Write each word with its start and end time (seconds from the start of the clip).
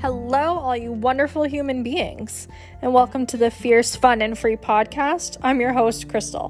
Hello, 0.00 0.58
all 0.58 0.74
you 0.74 0.92
wonderful 0.92 1.42
human 1.42 1.82
beings, 1.82 2.48
and 2.80 2.94
welcome 2.94 3.26
to 3.26 3.36
the 3.36 3.50
Fierce, 3.50 3.94
Fun, 3.94 4.22
and 4.22 4.38
Free 4.38 4.56
podcast. 4.56 5.36
I'm 5.42 5.60
your 5.60 5.74
host, 5.74 6.08
Krystal. 6.08 6.46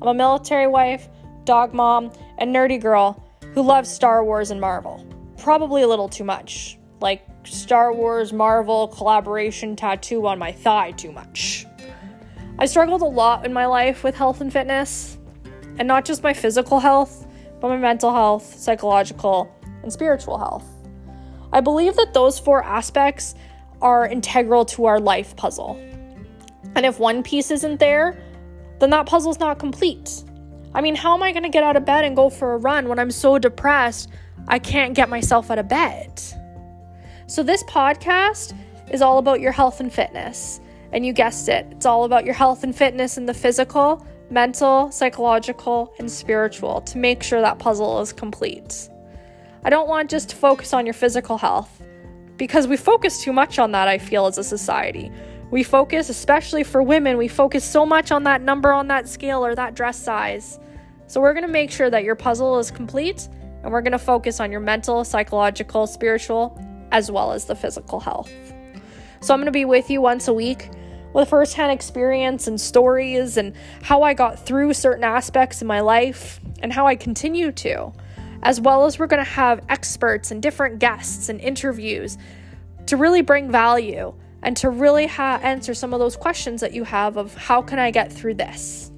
I'm 0.00 0.06
a 0.06 0.14
military 0.14 0.68
wife, 0.68 1.08
dog 1.42 1.74
mom, 1.74 2.12
and 2.38 2.54
nerdy 2.54 2.80
girl 2.80 3.20
who 3.52 3.62
loves 3.62 3.90
Star 3.90 4.24
Wars 4.24 4.52
and 4.52 4.60
Marvel. 4.60 5.04
Probably 5.38 5.82
a 5.82 5.88
little 5.88 6.08
too 6.08 6.22
much. 6.22 6.78
Like 7.00 7.26
Star 7.42 7.92
Wars 7.92 8.32
Marvel 8.32 8.86
collaboration 8.86 9.74
tattoo 9.74 10.24
on 10.28 10.38
my 10.38 10.52
thigh, 10.52 10.92
too 10.92 11.10
much. 11.10 11.66
I 12.60 12.66
struggled 12.66 13.02
a 13.02 13.06
lot 13.06 13.44
in 13.44 13.52
my 13.52 13.66
life 13.66 14.04
with 14.04 14.14
health 14.14 14.40
and 14.40 14.52
fitness, 14.52 15.18
and 15.78 15.88
not 15.88 16.04
just 16.04 16.22
my 16.22 16.32
physical 16.32 16.78
health, 16.78 17.26
but 17.60 17.70
my 17.70 17.76
mental 17.76 18.14
health, 18.14 18.54
psychological, 18.54 19.52
and 19.82 19.92
spiritual 19.92 20.38
health. 20.38 20.73
I 21.54 21.60
believe 21.60 21.94
that 21.94 22.12
those 22.12 22.36
four 22.36 22.64
aspects 22.64 23.36
are 23.80 24.08
integral 24.08 24.64
to 24.64 24.86
our 24.86 24.98
life 24.98 25.36
puzzle. 25.36 25.76
And 26.74 26.84
if 26.84 26.98
one 26.98 27.22
piece 27.22 27.52
isn't 27.52 27.78
there, 27.78 28.20
then 28.80 28.90
that 28.90 29.06
puzzle's 29.06 29.38
not 29.38 29.60
complete. 29.60 30.24
I 30.74 30.80
mean, 30.80 30.96
how 30.96 31.14
am 31.14 31.22
I 31.22 31.30
going 31.30 31.44
to 31.44 31.48
get 31.48 31.62
out 31.62 31.76
of 31.76 31.84
bed 31.84 32.02
and 32.04 32.16
go 32.16 32.28
for 32.28 32.54
a 32.54 32.56
run 32.56 32.88
when 32.88 32.98
I'm 32.98 33.12
so 33.12 33.38
depressed 33.38 34.10
I 34.48 34.58
can't 34.58 34.94
get 34.94 35.08
myself 35.08 35.48
out 35.48 35.60
of 35.60 35.68
bed? 35.68 36.20
So, 37.28 37.44
this 37.44 37.62
podcast 37.62 38.58
is 38.90 39.00
all 39.00 39.18
about 39.18 39.40
your 39.40 39.52
health 39.52 39.78
and 39.78 39.92
fitness. 39.92 40.60
And 40.90 41.06
you 41.06 41.12
guessed 41.12 41.48
it, 41.48 41.66
it's 41.70 41.86
all 41.86 42.02
about 42.02 42.24
your 42.24 42.34
health 42.34 42.64
and 42.64 42.74
fitness 42.74 43.16
in 43.16 43.26
the 43.26 43.34
physical, 43.34 44.04
mental, 44.28 44.90
psychological, 44.90 45.94
and 46.00 46.10
spiritual 46.10 46.80
to 46.80 46.98
make 46.98 47.22
sure 47.22 47.40
that 47.40 47.60
puzzle 47.60 48.00
is 48.00 48.12
complete. 48.12 48.88
I 49.64 49.70
don't 49.70 49.88
want 49.88 50.10
just 50.10 50.28
to 50.28 50.36
focus 50.36 50.74
on 50.74 50.84
your 50.84 50.92
physical 50.92 51.38
health 51.38 51.82
because 52.36 52.68
we 52.68 52.76
focus 52.76 53.22
too 53.22 53.32
much 53.32 53.58
on 53.58 53.72
that, 53.72 53.88
I 53.88 53.96
feel, 53.96 54.26
as 54.26 54.36
a 54.36 54.44
society. 54.44 55.10
We 55.50 55.62
focus, 55.62 56.10
especially 56.10 56.64
for 56.64 56.82
women, 56.82 57.16
we 57.16 57.28
focus 57.28 57.64
so 57.64 57.86
much 57.86 58.12
on 58.12 58.24
that 58.24 58.42
number 58.42 58.74
on 58.74 58.88
that 58.88 59.08
scale 59.08 59.44
or 59.44 59.54
that 59.54 59.74
dress 59.74 59.98
size. 59.98 60.60
So, 61.06 61.20
we're 61.20 61.32
going 61.32 61.46
to 61.46 61.52
make 61.52 61.70
sure 61.70 61.88
that 61.88 62.04
your 62.04 62.14
puzzle 62.14 62.58
is 62.58 62.70
complete 62.70 63.28
and 63.62 63.72
we're 63.72 63.80
going 63.80 63.92
to 63.92 63.98
focus 63.98 64.38
on 64.38 64.50
your 64.50 64.60
mental, 64.60 65.02
psychological, 65.02 65.86
spiritual, 65.86 66.58
as 66.92 67.10
well 67.10 67.32
as 67.32 67.46
the 67.46 67.54
physical 67.54 68.00
health. 68.00 68.30
So, 69.20 69.32
I'm 69.32 69.40
going 69.40 69.46
to 69.46 69.52
be 69.52 69.64
with 69.64 69.88
you 69.88 70.02
once 70.02 70.28
a 70.28 70.34
week 70.34 70.68
with 71.14 71.30
firsthand 71.30 71.72
experience 71.72 72.48
and 72.48 72.60
stories 72.60 73.38
and 73.38 73.54
how 73.82 74.02
I 74.02 74.12
got 74.12 74.44
through 74.44 74.74
certain 74.74 75.04
aspects 75.04 75.62
in 75.62 75.68
my 75.68 75.80
life 75.80 76.40
and 76.60 76.70
how 76.70 76.86
I 76.86 76.96
continue 76.96 77.52
to 77.52 77.92
as 78.44 78.60
well 78.60 78.84
as 78.84 78.98
we're 78.98 79.06
going 79.06 79.24
to 79.24 79.30
have 79.30 79.64
experts 79.68 80.30
and 80.30 80.42
different 80.42 80.78
guests 80.78 81.28
and 81.28 81.40
interviews 81.40 82.18
to 82.86 82.96
really 82.96 83.22
bring 83.22 83.50
value 83.50 84.14
and 84.42 84.56
to 84.58 84.68
really 84.68 85.06
ha- 85.06 85.40
answer 85.42 85.74
some 85.74 85.94
of 85.94 85.98
those 85.98 86.16
questions 86.16 86.60
that 86.60 86.72
you 86.72 86.84
have 86.84 87.16
of 87.16 87.34
how 87.34 87.62
can 87.62 87.78
I 87.78 87.90
get 87.90 88.12
through 88.12 88.34
this. 88.34 88.92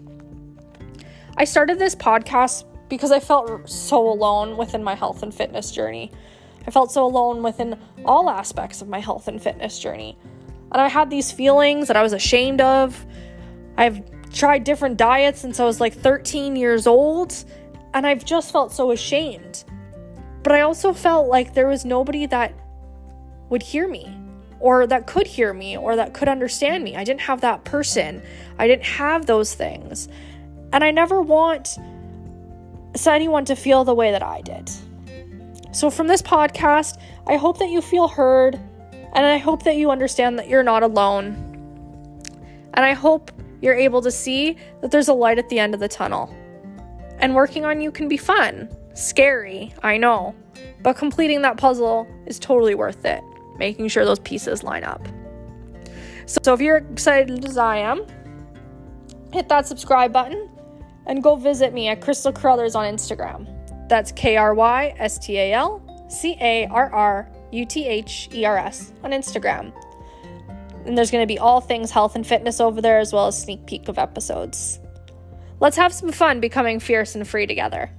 I 1.36 1.44
started 1.44 1.78
this 1.78 1.94
podcast 1.94 2.64
because 2.88 3.12
I 3.12 3.20
felt 3.20 3.68
so 3.68 4.08
alone 4.08 4.56
within 4.56 4.82
my 4.82 4.94
health 4.94 5.22
and 5.22 5.32
fitness 5.32 5.70
journey. 5.70 6.10
I 6.66 6.70
felt 6.70 6.90
so 6.90 7.04
alone 7.04 7.42
within 7.42 7.78
all 8.04 8.28
aspects 8.28 8.82
of 8.82 8.88
my 8.88 8.98
health 8.98 9.28
and 9.28 9.40
fitness 9.40 9.78
journey. 9.78 10.18
And 10.72 10.80
I 10.80 10.88
had 10.88 11.10
these 11.10 11.30
feelings 11.30 11.86
that 11.88 11.96
I 11.96 12.02
was 12.02 12.12
ashamed 12.12 12.60
of. 12.60 13.06
I've 13.76 14.02
tried 14.32 14.64
different 14.64 14.96
diets 14.96 15.40
since 15.40 15.60
I 15.60 15.64
was 15.64 15.80
like 15.80 15.94
13 15.94 16.56
years 16.56 16.86
old, 16.88 17.32
and 17.96 18.06
I've 18.06 18.26
just 18.26 18.52
felt 18.52 18.72
so 18.72 18.90
ashamed. 18.90 19.64
But 20.42 20.52
I 20.52 20.60
also 20.60 20.92
felt 20.92 21.28
like 21.28 21.54
there 21.54 21.66
was 21.66 21.86
nobody 21.86 22.26
that 22.26 22.52
would 23.48 23.62
hear 23.62 23.88
me 23.88 24.14
or 24.60 24.86
that 24.86 25.06
could 25.06 25.26
hear 25.26 25.54
me 25.54 25.78
or 25.78 25.96
that 25.96 26.12
could 26.12 26.28
understand 26.28 26.84
me. 26.84 26.94
I 26.94 27.04
didn't 27.04 27.22
have 27.22 27.40
that 27.40 27.64
person. 27.64 28.22
I 28.58 28.66
didn't 28.66 28.84
have 28.84 29.24
those 29.24 29.54
things. 29.54 30.08
And 30.74 30.84
I 30.84 30.90
never 30.90 31.22
want 31.22 31.78
anyone 33.06 33.46
to 33.46 33.56
feel 33.56 33.82
the 33.84 33.94
way 33.94 34.10
that 34.10 34.22
I 34.22 34.42
did. 34.42 34.70
So, 35.72 35.90
from 35.90 36.06
this 36.06 36.20
podcast, 36.20 37.00
I 37.26 37.36
hope 37.36 37.58
that 37.60 37.70
you 37.70 37.80
feel 37.80 38.08
heard 38.08 38.56
and 39.14 39.24
I 39.24 39.38
hope 39.38 39.62
that 39.62 39.76
you 39.76 39.90
understand 39.90 40.38
that 40.38 40.50
you're 40.50 40.62
not 40.62 40.82
alone. 40.82 41.34
And 42.74 42.84
I 42.84 42.92
hope 42.92 43.30
you're 43.62 43.74
able 43.74 44.02
to 44.02 44.10
see 44.10 44.58
that 44.82 44.90
there's 44.90 45.08
a 45.08 45.14
light 45.14 45.38
at 45.38 45.48
the 45.48 45.58
end 45.58 45.72
of 45.72 45.80
the 45.80 45.88
tunnel. 45.88 46.34
And 47.18 47.34
working 47.34 47.64
on 47.64 47.80
you 47.80 47.90
can 47.90 48.08
be 48.08 48.16
fun, 48.16 48.68
scary, 48.94 49.74
I 49.82 49.96
know, 49.96 50.34
but 50.82 50.96
completing 50.96 51.42
that 51.42 51.56
puzzle 51.56 52.06
is 52.26 52.38
totally 52.38 52.74
worth 52.74 53.04
it, 53.04 53.22
making 53.58 53.88
sure 53.88 54.04
those 54.04 54.18
pieces 54.20 54.62
line 54.62 54.84
up. 54.84 55.06
So, 56.26 56.38
so 56.42 56.54
if 56.54 56.60
you're 56.60 56.78
excited 56.78 57.44
as 57.44 57.56
I 57.56 57.78
am, 57.78 58.06
hit 59.32 59.48
that 59.48 59.66
subscribe 59.66 60.12
button 60.12 60.48
and 61.06 61.22
go 61.22 61.36
visit 61.36 61.72
me 61.72 61.88
at 61.88 62.00
Krystal 62.00 62.34
Carruthers 62.34 62.74
on 62.74 62.84
Instagram. 62.84 63.46
That's 63.88 64.12
K 64.12 64.36
R 64.36 64.54
Y 64.54 64.94
S 64.98 65.18
T 65.18 65.38
A 65.38 65.52
L 65.52 65.82
C 66.08 66.36
A 66.40 66.66
R 66.66 66.92
R 66.92 67.30
U 67.52 67.64
T 67.64 67.86
H 67.86 68.28
E 68.32 68.44
R 68.44 68.58
S 68.58 68.92
on 69.04 69.12
Instagram. 69.12 69.72
And 70.84 70.96
there's 70.96 71.10
going 71.10 71.22
to 71.22 71.26
be 71.26 71.38
all 71.38 71.60
things 71.60 71.90
health 71.90 72.14
and 72.14 72.26
fitness 72.26 72.60
over 72.60 72.80
there, 72.80 72.98
as 72.98 73.12
well 73.12 73.26
as 73.26 73.40
sneak 73.40 73.66
peek 73.66 73.88
of 73.88 73.98
episodes. 73.98 74.80
Let's 75.58 75.76
have 75.76 75.92
some 75.92 76.12
fun 76.12 76.40
becoming 76.40 76.80
fierce 76.80 77.14
and 77.14 77.26
free 77.26 77.46
together. 77.46 77.90